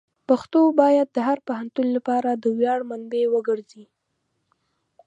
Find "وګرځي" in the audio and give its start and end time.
3.29-3.85